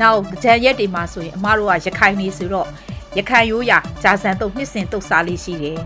[0.00, 2.68] နောက်ကြံရက်တွေမှာဆိုရင်အမတို့ကရခိုင်နေဆိုတော့
[3.18, 5.78] ရခိုင်ရိုးရာဂျာဆန်တုတ်နှစ်စင်တုတ်စားလေးရှိတယ်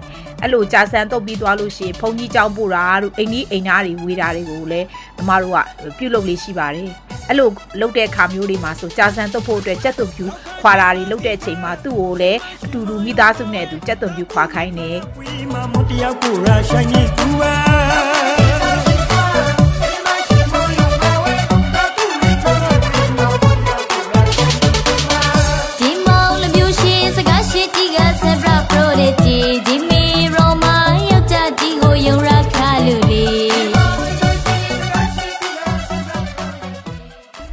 [0.42, 4.86] အဲ့လိုကြာဆန်တုတ်ပြီးသွားလို့ရှိရင်ဘုံကြီးကြောင်းပို့တာတို့အိမ်ကြီးအိမ်သားတွေဝေးတာတွေကိုလည်း
[5.20, 5.58] အမတို့က
[5.98, 6.90] ပြုတ်လုပ်လေးရှိပါတယ်
[7.28, 7.48] အဲ့လို
[7.80, 10.26] လုပ်တဲ့ခါမျိုးတွေမှာဆိုကြာဆန်တုတ်ဖို့အတွက်ကြက်သွန်ပြူ
[10.60, 14.96] ခွာတာတွေလုပ်တဲ့အချိန်မှာသူ့ကိုလည်းအတူတူမိသားစုနဲ့အတူကြက်သွန်ပြူခွာခိုင်းတယ်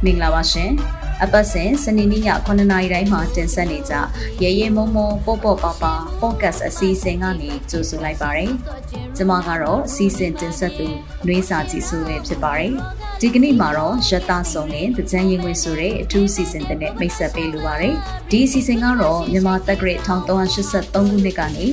[0.04, 0.70] မင်္ဂလာပါရှင်
[1.22, 3.94] အပတ်စဉ်စနေနေ့ည9:00နာရီတိုင်းမှာတင်ဆက်နေကြ
[4.42, 8.52] ရဲရဲမုံမုံပေါ့ပေါ့ပါပါ podcast အစီအစဉ်ကနေကြိုဆိုလိုက်ပါရယ်
[9.16, 10.86] ကျွန်မကတော့အစီအစဉ်တင်ဆက်သူ
[11.26, 12.72] နှွေးစာကြည့်ဆိုပဲဖြစ်ပါတယ်
[13.22, 17.94] ဒီကနေ့မှာတော့ရတဆုံနဲ့တကြံရင်ဝင်ဆိုတဲ့အထူးအစီအစဉ်တစ်နဲ့မိတ်ဆက်ပေးလိုပါတယ်
[18.30, 21.64] ဒီအစီအစဉ်ကတော့မြန်မာတက္ကရာ1383ခုနှစ်ကနေ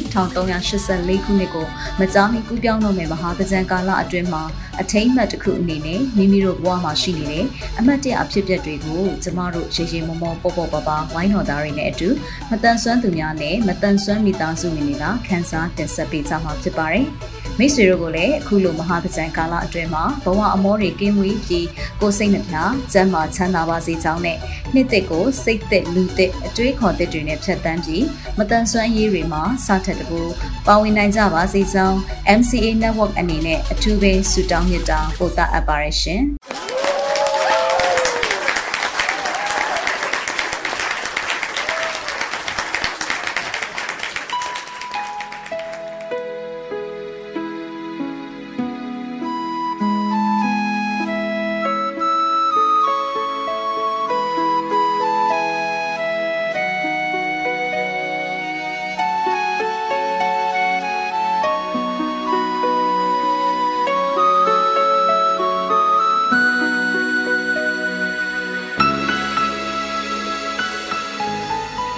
[0.64, 1.66] 1384ခုနှစ်ကို
[2.00, 4.44] မကြာမီကူးပြောင်းတော့မယ့်မဟာတကြံကာလအတွင်းမှာ
[4.81, 7.45] အထိမ့်မှတ်တစ်ခုအနေနဲ့မိမိတို့ဘဝမှာရှိနေတဲ့
[7.80, 12.09] အမတ်တရအဖြစ်အပျက်တွေကိုကျမတို့ရေရေမုံမုံပေါ့ပေါ့ပါပါဝိုင်းတော်သားတွေနဲ့အတူ
[12.52, 17.08] မတန်ဆွမ်းသူများနဲ့မတန်ဆွမ်းမိသားစုဝင်တွေကခန်းစားတင်ဆက်ပေးကြမှာဖြစ်ပါတယ်။
[17.59, 21.67] မိတ်ဆွေတို့ကိုလည်းအခုလိုမဟာတကြံကာလအတွင်းမှာဘဝအမောတွေကင်းဝေးပြီး
[22.02, 22.55] ကိုယ်စိတ်နှပြ
[22.91, 24.38] ကျန်းမာချမ်းသာပါစေကြောင်းနဲ့
[24.73, 28.05] နှစ်သက်ကိုစိတ်သက်လူသက်အတွေးခေါ်သက်တွေနဲ့ဖြတ်တန်းပြီး
[28.38, 30.22] မတန်ဆွမ်းရေးတွေမှာစထက်တကူ
[30.67, 31.97] ပါဝင်နိုင်ကြပါစေကြောင်း
[32.39, 36.23] MCA Network အနေနဲ့အထူးပဲဆုတောင်းမြတ်တာပို့တာအပ်ပါရရှင်။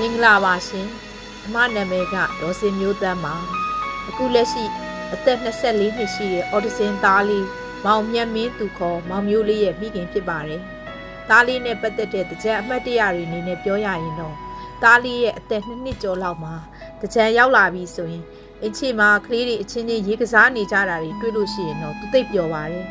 [0.01, 0.87] မင်္ဂလာပါရှင်
[1.45, 3.35] အမနာမည်ကဒေါ်စင်မျိုးတန်းပါ
[4.09, 4.63] အခုလက်ရှိ
[5.13, 7.47] အသက်24နှစ်ရှိတဲ့အော်ဒီဆင်သားလေး
[7.85, 10.61] မောင်မြတ်မင်းသူခေါ်မောင်မျိုးလေးရဲ့မိခင်ဖြစ်ပါတယ်
[11.29, 14.35] သားလေးနဲ့ပတ်သက်တဲ့တကြံအမှတ်တရတွေအနေနဲ့ပြောရရင်တော့
[14.83, 16.55] သားလေးရဲ့အသက်2နှစ်ကျော်လောက်မှာ
[17.01, 18.23] တကြံရောက်လာပြီဆိုရင်
[18.65, 22.85] အချင်းမှာကလေးတွေအချင်းချင်းရေကစားနေကြတာတွေတွေ့လို့ရှိရင်တော့သူသိပ်ပျော်ပါတယ်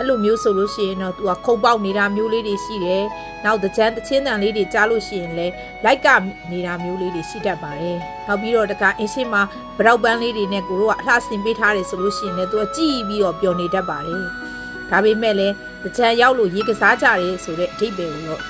[0.00, 3.02] အဲ့လိုမျိုးဆိုလို့ရှိရင်တော့ तू ကခုံပေါက်နေတာမျိုးလေးတွေရှိတယ်။
[3.44, 5.52] နောက်တကြမ်းတချင်းတန်လေးတွေကြားလို့ရှိရင်လည်း
[5.84, 6.08] လိုက်က
[6.50, 7.96] နေတာမျိုးလေးတွေရှိတတ်ပါတယ်။
[8.26, 9.42] နောက်ပြီးတော့တကအင်းရှိမှာ
[9.78, 14.24] ဗရောက်ပန်းလေးတွေနဲ့ကိုတို့ကအလှဆင်ပေးထားတယ်ဆိုလို့ရှိရင်လည်း तू ကကြည်ပြီးတော့ပျော်နေတတ်ပါတယ်။
[14.90, 18.40] ဒါပေမဲ့လည်းတကြမ်းရောက်လို့ရေကစားကြတယ်ဆိုတဲ့အဓိပ္ပာယ်ကိုတော့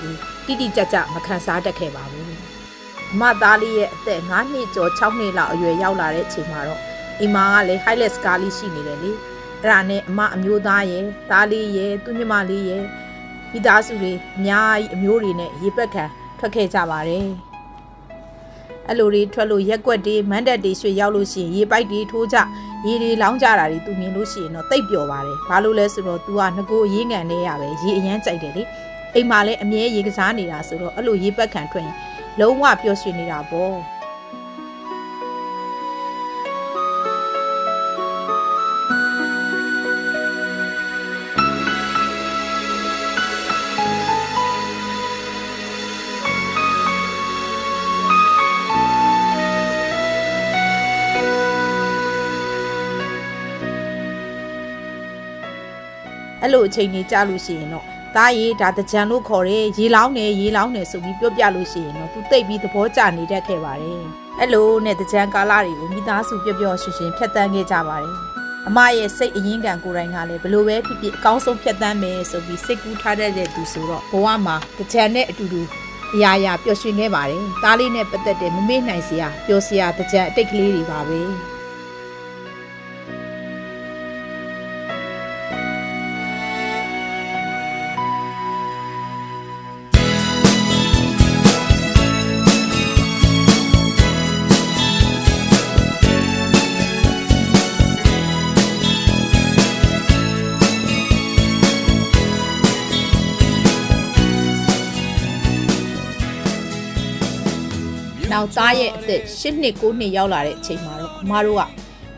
[0.46, 2.30] တိတိကျကျမခံစားတတ်ခဲ့ပါဘူး။
[3.12, 6.80] အမသားလေးရဲ့အသက်9နှစ်ကျော်6နှစ်လောက်အရွယ်ရောက်လာတဲ့အချိန်မှာတော့
[7.20, 9.12] အိမ်မာကလည်း highlight scar လေးရှိနေတယ်လေ။
[9.62, 12.84] အဲ့ဒါနဲ့အမအမျိုးသားရဲ့သားလေးရဲ့သူညမလေးရဲ့
[13.52, 16.04] မိသားစုတွေအများကြီးအမျိုးတွေနဲ့ရေပက်ခံ
[16.38, 17.26] ထွက်ခဲ့ကြပါတယ်
[18.88, 22.36] အဲ့လိုတွေထွက်လို့ရက်ွက်တွေမန်းတက်တွေရွှေရောက်လို့ရှိရင်ရေပိုက်တွေထိုးကြ
[22.86, 28.62] ရေတွေလောင်းကြတာတွေသူမြင်လို့ရှိရင်တော့တိတ်ပျော်ပါတယ်ဘာလို့လဲဆိုတော့ तू ကငကိုရေးငံနေရပဲရေအရန်ကြိုက်တယ်လေ
[29.14, 31.96] အိမ်မှာလည်းအမြဲရေကစားနေတာဆိုတော့အဲ့လိုရေပက်ခံထွက်ရင်
[32.40, 33.74] လုံးဝပျော်ရွှင်နေတာပေါ့
[56.50, 57.84] အဲ့လိုအချိန်ကြီးကြာလို့ရှိရင်တော့
[58.16, 64.02] ဒါရီဒါတကြံလို့ခေါ်တယ်ရေလောင်းတယ်ရေလောင်းတယ်ဆိုပြီးပြောပြလို့ရှိရင်တော့သူတိတ်ပြီးသဘောကျနေတတ်ခဲ့ပါတယ်
[64.38, 68.16] အဲ့လိုနဲ့တကြံကာလတွေကိုမိသားစုပျော်ပျော်ရွှင်ရွှင်ဖြတ်တန်းခဲ့ကြပါတယ်
[68.68, 75.62] အမရဲ့စိတ်အရင်းခံကိုယ်တိုင်ကလည်းဘလို့ပဲဖြစ်ဖြစ်အကောင်းဆုံးဖြတ်တန်းမယ်ဆိုပြီးစိတ်ကူးထားတတ်တဲ့သူဆိုတော့ဘဝမှာတကြံနဲ့အတူတူ
[76.14, 81.20] အရာရာပျော်ရွှင်ခဲ့ပါတယ်။သားလေးနဲ့ပတ်သက်တဲ့မမေ့နိုင်စရာပျော်စရာတကြံအတိတ်ကလေးတွေပါပဲ။
[108.32, 111.62] နောက်သားရဲ့အသက်၈နှစ်၉နှစ်ရောက်လာတဲ့အချိန်မှာတော့အမတို့က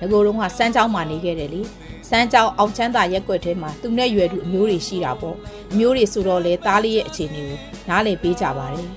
[0.01, 1.63] ငကိုတုံးကစမ်းချောင်းမှာနေခဲ့တယ်လေ
[2.09, 5.37] စစမ်းကြောင်အောင်ချမ်းသာရက်ွက်ထဲမှာသူနဲ့ရွယ်သူအမျိုးတွေရှိတာပေါ့
[5.73, 8.89] အမျိုးတွေဆိုတော့လေသားလေးရဲ့အခြေအနေကိုနားလည်ပေးကြပါတယ်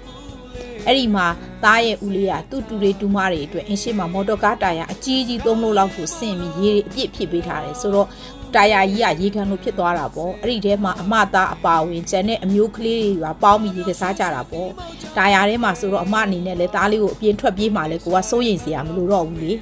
[0.85, 1.25] အဲ့ဒီမှာ
[1.63, 8.07] သားရဲ့ဦးလေးကသူ့တူတွေတူမတွေအတွက်အင်းရှိမှာမော်တော်ကားတာယာအကြီးကြီးသုံးလို့လောက်ကိုဆင့်ပြီးရေအပြည့်ဖြစ်ပေးထားတယ်ဆိုတော့
[8.55, 14.69] တာယာကြီးကရေခံလို့ဖြစ်သွားတာပေါ့အဲ့ဒီထဲမှာအမသားအပါဝင်ကျန်တဲ့အမျိုးကလေးတွေကပေါင်းပြီးရေကစားကြတာပေါ့
[15.17, 19.53] တာယာထဲမှာဆိုတော့အမအနေနဲ့လဲသားလေးကိုအပြင်းထွက်ပြေးမှလဲကိုကစိုးရိမ်စရာမလိုတော့ဘူးလေ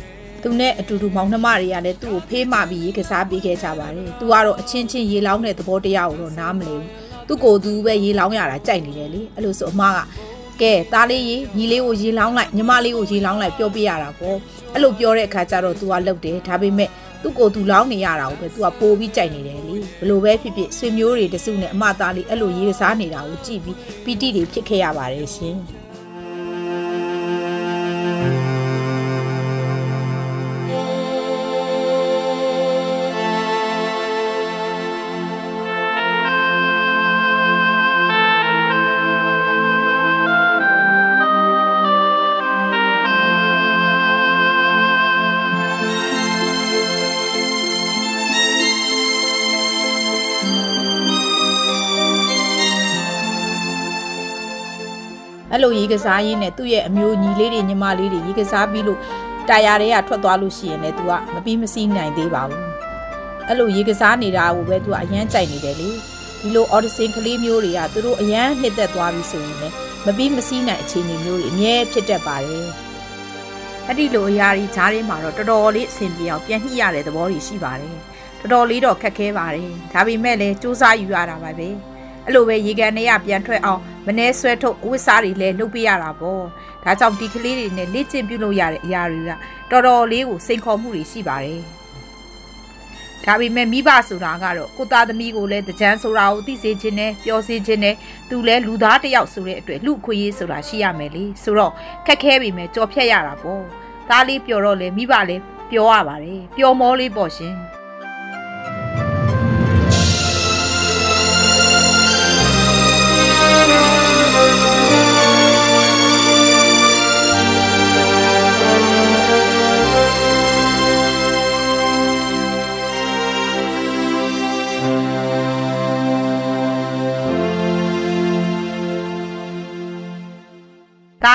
[0.44, 6.90] သူနဲ့အတူတူမောင်နှမတွေကလည်းသူ့ကိုဖေးမှပြီးရေကစားပေးခဲ့ကြပါတယ်။သူကတော့အချင်းချင်းရေလောင်းတဲ့သဘောတရားကိုတော့နားမလည်ဘူး။
[7.28, 9.98] သူ့ကိုယ်သူပဲရေလောင်းရတာကြိုက်နေတယ်လေ။အဲ့လိုဆိုအမက
[10.62, 14.38] ကဲသားလေးရေညီလေးကိုရေလောင်းလိုက်ညီမလေးကိုရေလောင်းလိုက်ပြောပြရတာပေါ့။
[14.74, 16.90] အဲ့လိုပြောတဲ့အခါကျတော့ तू ကလှုပ်တယ်။ဒါပေမဲ့
[17.24, 25.58] သူ့ကိုယ်သူလောင်းနေရတာကိုပဲ तू ကပိုးပြီးကြိုက်နေတယ်လေ။ဘလို့ပဲဖြစ်ဖြစ်ဆွေမျိုးတွေတစုနဲ့အမသားလေးအဲ့လိုရေကစားနေတာကိုကြည့်ပြီးပီတိတွေဖြစ်ခဲ့ရပါတယ်ရှင်။
[55.54, 59.00] အဲ့လိုရေကစားရင်းနဲ့သူ့ရဲ့အမျိုးညီလေးတွေညီမလေးတွေရေကစားပြီးလို့
[59.50, 62.64] တာယာတွေကထွက်သွားလို့ရှိရင်လည်း तू ကမပြီးမစည်းနိုင်သေးပါဘူး
[63.48, 65.90] အဲ့လိုရေကစားနေတာကိုပဲ तू ကအရန်ကြိုက်နေတယ်လေ
[66.42, 72.68] ဒီလို audition ကလေးမျိုးတွေကသူတို့အရန်နှစ်သက်သွားပြီဆိုရင်လည်းမပြီးမစည်းနိုင်အခြေအနေမျိုးတွေအမြဲဖြစ်တတ်ပါတယ်
[73.88, 77.96] အဲ့ဒီလိုအရာကြီးဈားထဲမှာတော့တော်တော်လေးအဆင်ပြေအောင်ပြန်ညှိရတဲ့သဘောတွေရှိပါတယ်
[78.40, 81.70] တော်တော်လေးတော့ခက်ခဲပါတယ်ဒါပေမဲ့လည်းစူးစမ်းယူရတာပါပဲ
[82.26, 86.44] အဲ့လိုပဲရေကန်တွေကပြန်ထွက်အောင်မနှဲဆွဲထုတ်အဝတ်စားတွေလည်းလုပ်ပေးရတာပေါ့
[86.84, 89.32] ဒါကြောင့်ဒီကလေးတွေနဲ့လေ့ကျင့်ပြုလုပ်ရတဲ့အရာတွေက
[89.72, 91.62] တော်တော်လေးကိုစိန်ခေါ်မှုတွေရှိပါတယ်
[93.26, 97.96] ဒါပေမဲ့မိဘဆိုတာကတော့ကိုသားသမီးကိုလည်းတကြမ်းဆိုတာကိုသိစေခြင်းနဲ့ပြောစေခြင်းနဲ့
[98.30, 101.74] သူလည်းလူသားတစ်ယောက်ဆိုတဲ့အတွက်လူခွေရေးဆိုတာရှိရမယ်လေဆိုတော့
[102.06, 103.64] ခက်ခဲပြီမဲ့ကြော်ဖြတ်ရတာပေါ့
[104.10, 107.54] သားလေးပျော်တော့လေမိဘလည်းပျော်ရပါတယ်ပျော်မောလေးပေါ့ရှင်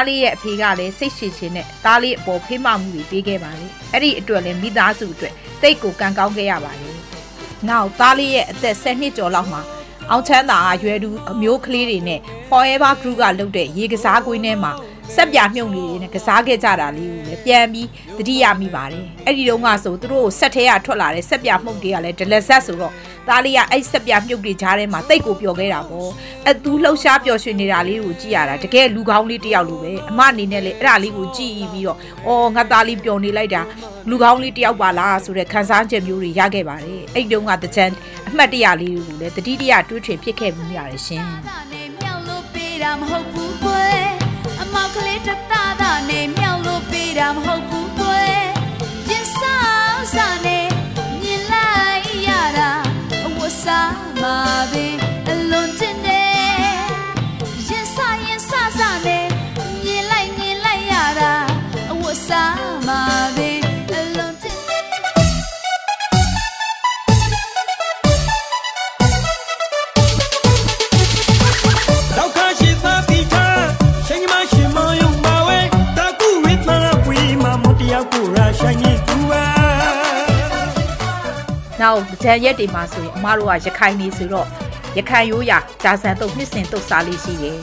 [0.08, 6.90] လေးရဲ့အဖေကလည်းစိတ်ရှည်ရှည်နဲ့သားလေးအပေါ်ဖေးမမှုတွေပေးခဲ့ပါလေအဲ့ဒီအတွက်လည်းမိသားစုအတွက်တိတ်ကိုကံကောင်းခဲ့ရပါလေ
[7.68, 9.60] နောက်သားလေးရဲ့အသက်10နှစ်ကျော်လောက်မှာ
[10.10, 14.72] အောင်ချမ်းသာကရွယ်သူအမျိုးကလေးတွေနဲ့ Forever Group ကလုပ်တဲ့ရေကစားကွင်းထဲမှာ
[15.16, 17.88] ဆက်ပြမြုံလေးတွေနဲ့ကစားခဲ့ကြတာလေးကိုလည်းပြန်ပြီး
[18.18, 22.92] တတိယမိပါတယ်အဲ့ဒီတုန်းကဆိုသူတို့ဆက်ထဲကထွက်လာတဲ့ဆက်ပြမှုတ်တွေကလည်းဒလက်ဆက်ဆိုတော့
[23.28, 26.10] သားလေးကအဲ့ဆက်ပြမြုပ်တွေကြားထဲမှာတိတ်ကိုပျော်ခဲ့တာပေါ့
[26.48, 33.62] အသူလှုပ်ရှားပျော်ရွှင်နေတာလေးကိုကြည့်ရတာတကယ်လူကောင်းလေးတယောက်လိုပဲအမအနေနဲ့လေအဲ့ဒါလေးကိုကြည့်ပြီးတော့အော်ငါသားလေးပျော်နေလိုက်တာ
[34.10, 37.84] လူကောင်းလေးတယောက်ပါလားဆိုတဲ့ခံစားချက်မျိုးတွေရခဲ့ပါတယ်အဲ့ဒီတုန်းကတကြံ
[38.28, 41.24] အမှတ်တရလေးတွေကိုလည်းတတိတရတွေးထွင်ဖြစ်ခဲ့မှုရတယ်ရှင်
[41.72, 44.07] နဲ့မြောက်
[44.98, 47.87] လို့ပေးတာမဟုတ်ဘူးကွယ်အမောက်ကလေးတသားသားနဲ့မြောက်လို့ပေးတာမဟုတ်ဘူး
[81.88, 84.46] နောက်ကြံရက်တွေမှာဆိုရင်အမတို့ကရခိုင်နေဆိုတော့
[84.96, 87.58] ရခိုင်ရိုးရာဂျာဆန်တုတ်နှစ်စင်တုတ်စားလေးရှိတယ်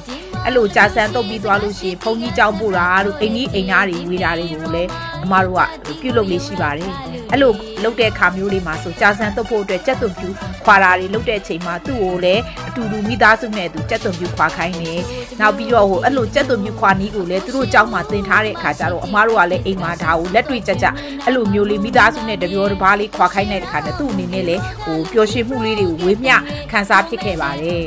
[0.46, 4.90] အဲ့လိုဂျာဆန်တုတ်ပြီးသွားလို့ရှိရင်ဘုန်းကြီးကျောင်းပို့တာတို့အိမ်ကြီးအိမ်သားတွေဝေတာတွေကိုလည်း
[5.26, 6.92] အမတို့ကပြုလုပ်လေးရှိပါတယ်
[7.32, 7.52] အဲ့လို
[7.84, 10.30] လုပ်တဲ့ခါမျိုးလေးမှာဆိုဂျာဆန်တုတ်ဖို့အတွက်ကြက်သွန်ပြူ
[10.64, 15.02] ခွာတာတွေလုပ်တဲ့အချိန်မှာသူ့ကိုလည်းအတူတူမိသားစုနဲ့သူကြက်သွန်ပြူခွာခိုင်းတယ်
[15.40, 20.86] နောက်ပြီးတော့ဟိုအဲ့လိုကြက်သွန်ပြူခွာနီးကိုလည်းသူတို့ကျောင်းမှာသင်ထားတဲ့အခါကျတော့အမတို့ကလည်းအိမ်မှာဒါကိုလက်တွေ့ကြကြ
[21.24, 26.36] အဲ့လိုမျိုးလေးမိသားစုနဲ့တပြောတစ်ပါးလေးခွာခိုင်းတဲ့အခါနဲ့သူ့အနေနဲ့လည်းဟိုပျော်ရွှင်မှုလေးတွေကိုဝေမျှ
[26.72, 27.86] ခံစားဖြစ်ခဲ့ပါတယ်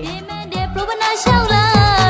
[0.53, 1.63] တဲ့ Provana Shaula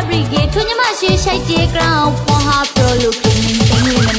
[0.09, 4.18] Brigade ထွညမရှိရှိုက်တဲ့ ground ပေါ်ဟာ pro လို့ခင်း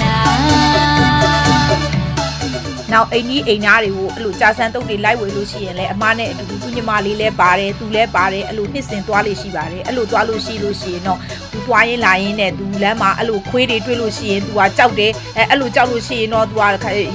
[2.93, 11.19] နေတယ်မနာနောက်အိမ်ကြီးအိမ်သားတွေကိုအဲ့လိုကြာဆန်းတုပ်တွေလိုက်ဝေလို့ရှိရင်လည်းအမနဲ့အတူတူသူညီမလေးလည်းပါတယ်သူလည်းပါတယ်အဲ့လိုနှစ်စင်သွားလို့ရှိပါတယ်အဲ့လိုသွားလို့ရှိလို့ရှိရင်တော့
[11.51, 16.61] သူသွားရင်လာရင်နဲ့သူလမ်းမှာအဲ့လိုခွေးတွေတွေ့လို့ရှိရင်သူကကြောက်တယ်အဲအဲ့လိုကြောက်လို့ရှိရင်တော့သူက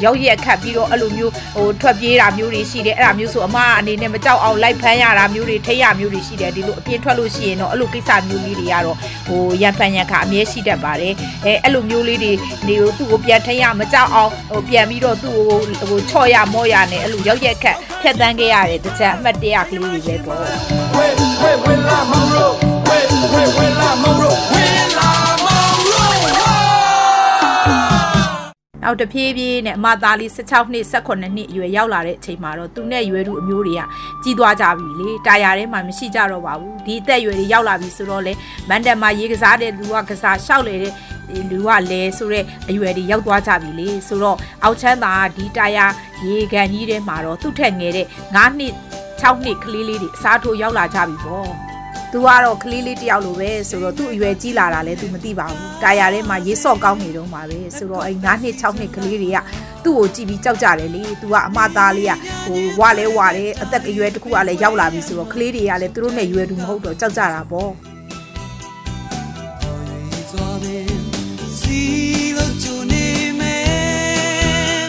[0.04, 11.14] ရောက်ရက်ခတ်ပြီးတော့အဲ့လိုမျိုးဟိုထွက်ပြေးတာမျိုးတွေရှိတယ်အဲ့ဒါမျိုးဆိုအမအနေနဲ့မကြောက်အောင်လိုက်ဖမ်းရတာမျိုးတွေထိရမျိုးတွေရှိတယ်ဒီလိုအပြင်းထွက်လို့ရှိရင်တော့အဲ့လိုကိစ္စမျိုးလေးတွေကတော့ဟိုရန်ဖန်ရန်ခါအမြဲရှိတတ်ပါတယ်
[11.45, 12.33] အဲအဲ့လိုမျိုးလေးတွေ
[12.66, 20.38] နေကိုသူ့ကိုပြန်ထိရမကြောက်အောင်ဟိုပြန်ပြီးတော့သူ့ကိုဟိုချော့ရမော့ရနဲ့အဲ့လိုရောက်ရက်ခတ်ဖြတ်တန်းခဲ့ရတယ်တခြားအမှတ်တရကလေးတွေပဲပေါ့
[20.97, 22.52] Wait, wait, wait, la Monroe.
[22.88, 24.37] Wait, wait, wait, la Monroe.
[24.54, 25.09] Wait, la
[25.44, 25.85] Monroe.
[28.83, 33.83] နောက်တစ်ဖြည်းဖြည်းနဲ့အမသားလေး16နှစ်18နှစ်အရွယ်ရောက်လာတဲ့အချိန်မှာတော့သူနဲ့ရွယ်သူအမျိုးတွေက
[34.23, 38.33] ကြီးသွားကြပြီလေတာယာထဲမှာမရှိကြတော့ပါဘူးဒီအသက်အရွယ်တွေရောက်လာပြီဆိုတော့လေ
[38.68, 40.92] မန်တက်မှာရေကစားတဲ့လူကကစားရှောက်လေတဲ့
[41.50, 45.87] လူကလဲဆိုတဲ့အရွယ်တွေရောက်သွားကြပြီလေဆိုတော့အောက်ချမ်းသာကဒီတာယာ
[46.26, 48.73] ရေကန်ကြီးထဲမှာတော့သူ့ထက်ငယ်တဲ့9နှစ်
[49.21, 51.50] 6နှစ်ကလေးလေးတွေအစားထိုးရောက်လာကြပြီပေါ့
[52.12, 59.38] သူကတော့ကလေးလေးတယောက်လိုပဲဆိုတော့သူ့အရွယ်ကြီးလာတာလဲသူမသိပါဘူးတာယာထဲမှာရေဆော့ကောင်းနေတော့မှာပဲဆိုတော့အဲ့9နှစ်6နှစ်ကလေးတွေက
[59.85, 62.12] သူ့ကိုကြည့်ပြီးကြောက်ကြတယ်လေသူကအမသားလေးက
[62.45, 67.71] ဟိုဝါလဲဝါတယ်အသက်အရွယ်တစ်ခုကလည်းရောက်လာပြီဆိုတော့ကလေးတွေကလည်းသူတို့နဲ့ရွယ်တူမဟုတ်တော့ကြောက်ကြတာပေါ့
[71.62, 71.80] စီ
[72.37, 73.06] လို့ကြုံနေ
[73.40, 74.87] မယ်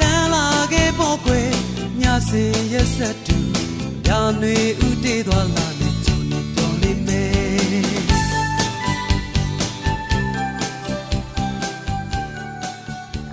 [0.00, 1.50] လမ်းလာခဲ့ပေါ်ကွယ်
[2.00, 3.36] ညစေရက်ဆက်တူ
[4.08, 7.28] ရာနေဥတေးသွားလာနေကြုံနေတော်နေမယ်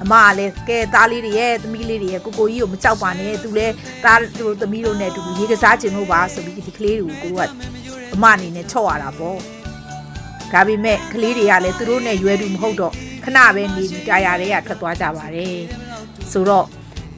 [0.02, 7.50] အမကလည်းကဲသားလေးတွေရဲ့သမီးလေးတွေရဲ့ကိုကိုကြီးကိုမကြောက်ပါနဲ့သူလည်းသားတို့သမီးတို့နဲ့အတူတူရေကစားခြင်းလို့ပါဆိုပြီးဒီကလေးတွေကိုကိုက
[8.16, 9.40] အမအနေနဲ့ချော့ရတာပေါ့
[10.56, 12.94] ဒါပေမဲ့ကလေးတွေကလည်းသူတို့နဲ့ရွယ်တူမဟုတ်တော့
[13.24, 15.58] ခဏပဲနေပြီးတာယာတွေကထွက်သွားကြပါတယ်
[16.32, 16.66] ဆိုတော့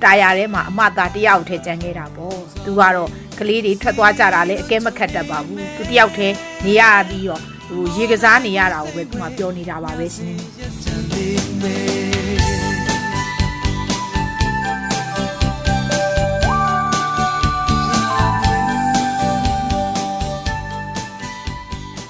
[0.04, 6.28] တာယာထဲမှာအမသားတယောက်ထဲကျန်ခဲ့တာပေါ့သူကတော့ကလေးတွေထွက်သွားကြတာလည်းအကဲမခတ်တတ်ပါဘူးသူတယောက်ထဲ
[6.66, 11.87] နေရပြီးတော့ဟိုရေကစားနေရတာကိုပဲသူကပြောနေတာပါပဲရှင်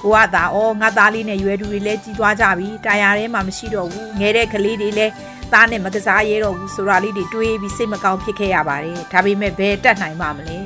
[0.08, 5.14] ကိုကသာအော်ငါသားလေးနဲ့ရွယ်သူတွေလည်းကြီးသွားကြပြီတာယာထဲမှာမရှိတော့ဘူးငဲတဲ့ကလေးတွေလည်း
[5.54, 10.58] သားနဲ့မကစားရဲတော့ဘူးဆိုတာလေးတွေတွေးပြီးစိတ်မကောင်းဖြစ်ခဲ့ရပါတယ်ဒါပေမဲ့ဘယ်တက်နိုင်ပါမလဲ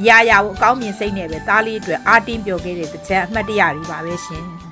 [0.00, 4.69] အရာရာကိုအကောင်းမြင်စိတ်နဲ့ပဲသားလေးအတွက်အာတင်းပြောခဲ့တဲ့တစ်ချက်အမှတ်တရတွေပါပဲရှင်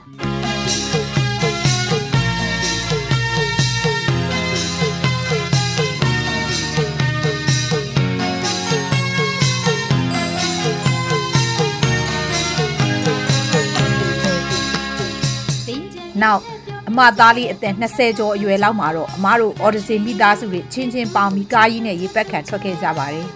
[16.22, 16.40] နောက်
[16.88, 23.26] အမသားလေးအသက်20ကျော်အရွယ်လောက်မှာတော့အမတို့အော်ဒီဆင်မိသားစုတွေချင်းချင်းပေါင်းပြီးကားကြီးနဲ့ရေပက်ခံထွက်ခဲ့ကြပါတယ်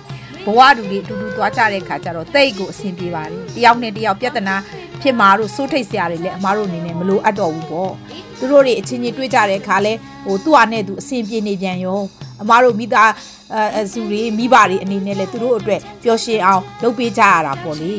[0.44, 4.56] ဘဝတူတွေအတူတူသွားကြတဲ့ခါကျတော့တိတ်ကိုအဆင်ပြေပါတယ်တယောက်နဲ့တယောက်ပြဿနာ
[5.02, 7.92] ဖြစ်မှာတို့စိုးထိတ်စရာတွေလည်းအမတို့အနေနဲ့မလိုအပ်တော့ဘူးပေါ့
[8.38, 9.92] သူတို့တွေအချင်းချင်းတွေ့ကြတဲ့ခါလဲ
[10.24, 12.00] ဟိုသူ့ဟာနဲ့သူအဆင်ပြေနေပြန်ရော
[12.42, 13.10] အမတို့မိသား
[13.54, 17.92] အဲအစုတွေမိဘတွေအနေနဲ့လဲသူတို့အတွက်ပျော်ရွှင်အောင်လုပ်ပေးကြရတာပေါ့လေ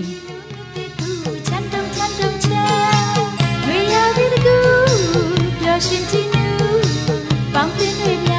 [5.74, 8.33] ပျော်ရှင်ကြည်နူး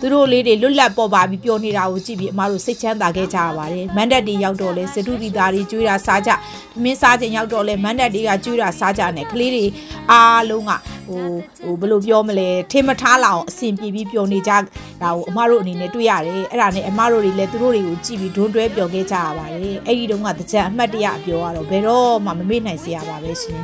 [0.00, 6.34] သူတို့လေးတွေလွတ်လပ်ပေါ်ပါပြီးပြောနေတာကိုကြည့်ပြီးအမတို့စိတ်ချမ်းသာခဲ့ကြရပါတယ်မန်ဒတ်တွေရောက်တော့လဲစတုဒီသားတွေကျွေးတာစားကြသ
[6.82, 9.64] မင်းစားခြင်းရောက်တော့လဲမန်ဒတ်တွေကကျွေးတာစားကြနဲ့ကလေးတွေ
[10.10, 10.72] အားလုံးက
[11.08, 11.24] ဟို
[11.62, 14.58] ဟိုဘယ်လိုပြောမလဲထင်မထားလောက်အောင်အဆင်ပြေပြီးပျော်နေကြတာ
[15.02, 23.60] ကိုအမတို့အနေနဲ့တွေ့ရတယ်အဲ့ဒါနဲ့အမတို့တွေလည်းသူတို့တွေကိုကြည့်ပြီးဒွန်းတွဲပျော်ခဲ့ကြရပါတယ်အဲ့ဒီတုန်းကတကြံအမှတ်တရအပြောကတော့ဘယ်တော့မှမမေ့နိုင်စရာပါပဲရှင်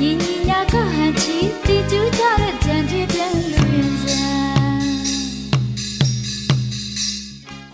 [0.00, 2.95] ညီညီညာကဟန်ချီတီကျူးကြတဲ့ကြံ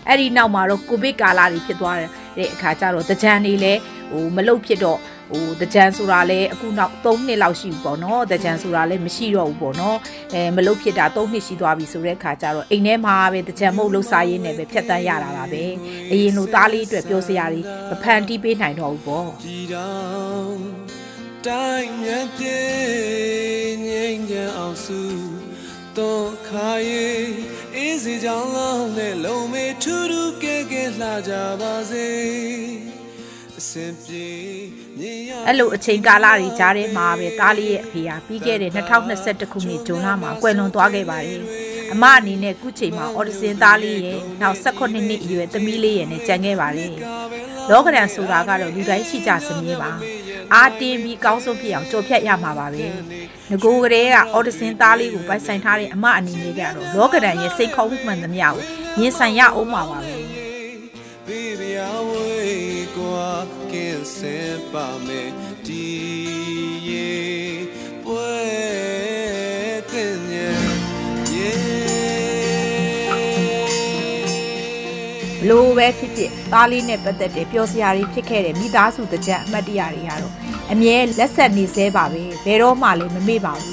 [0.07, 3.73] အဲ့ဒီနောက်မှာတော့ကိုဗစ်ကာလတွေဖြစ်သွားတဲ့အခါကျတော့တကြံနေလဲ
[4.11, 4.99] ဟိုမလုတ်ဖြစ်တော့
[5.31, 9.97] ဟိုတကြံဆိုတာလဲအခုနောက်3နှစ်လောက်ရှိပြီပေါ့နော်တကြံဆိုတာလဲမရှိတော့ဘူးပေါ့နော်
[10.33, 15.63] အဲမလုတ်ဖြစ်တာ3နှစ်ရှိသွားပြီဆိုတဲ့အခါကျတော့အိမ်ထဲမှာပဲတကြံမုတ်လှုပ်စားရင်းနဲ့ပဲဖြတ်တန်းရတာပါပဲ
[16.11, 20.57] အရင်လိုသားလေးအတွက်ပြောစရာတွေမဖန်တီးပေးနိုင်တော့ဘူးပေါ့ကြည်တော်
[21.47, 22.59] တိုင်းမြတ်ပြေ
[23.85, 25.01] ငြိမ်းချမ်းအောင်စု
[25.97, 27.23] တော့ခါရဲ့
[27.75, 28.62] အေးစီကြောင်လုံးနဲ့လုံးမေ
[29.83, 32.07] ထူးထူးကဲကဲလှကြပါစေ
[33.59, 34.27] အစင်ပြေ
[34.99, 41.41] မြင်ရအဲ့လိုအချိန်ကာလတွေကြားထဲမှာပဲသားလေးရဲ့အဖေဟာပြီးခဲ့တဲ့2021ခုနှစ်ဇွန်လမှာကွယ်လွန်သွားခဲ့ပါတယ်
[41.91, 46.93] အမအနေနဲ့ခုချိန်မှာအော်ဒီဆင်သားလေးရဲ့နောက်18နှစ်အရွယ်သမီးလေးရဲ့နဲ့ကြံခဲ့ပါတယ်
[47.69, 49.91] လောကရန်ဆိုတာကတော့လူတိုင်းရှိကြစမြဲပါ
[50.53, 52.85] အာတင်းပြီးကောင်းဆုံးဖြစ်အောင်ကြော်ဖြတ်ရမှာပါပဲ
[53.49, 60.15] ငကိုကလေးကအော်ဒစင်သားလေးကိုပိုင်ဆိုင်ထားတဲ့အမအနေနဲ့ကတော့လောကဒန်ရဲ့စိတ်ခေါင်းမှန်သမျှကို ရင်ဆိုင်ရအောင်ပါပါပဲ
[61.27, 63.29] Baby I wait ကွာ
[63.71, 65.31] ကင်းစင်ပါမယ်
[65.67, 65.87] ဒီ
[66.89, 67.13] ရေ
[68.03, 68.33] ပွဲ
[69.91, 70.63] တင်ရဲ့
[75.39, 80.33] ဘလို့ပဲဖြစ်ဖြစ်သားလေးနဲ့ပတ်သက်တဲ့ပျော်စရာတွေဖြစ်ခဲ့တဲ့မိသားစုတကြံအမှတ်တရတွေကတော့
[80.71, 83.71] အမြဲလက်ဆက်နေသေးပါပဲဘယ်တော့မှလည်းမမေ့ပါဘူ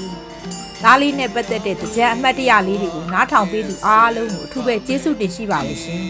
[0.83, 6.01] သားလေးနဲ့ပတ်သက်တဲ့တကြံအမှတ်တရလေးတွေကိုနားထောင်ပေးသူအားလုံးကိုအထူးပဲကျေးဇူးတင်ရှိပါလို့ရှင်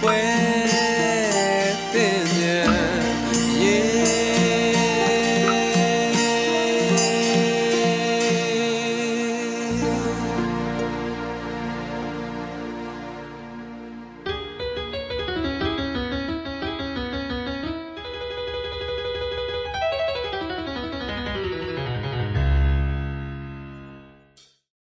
[0.00, 0.43] ပွဲ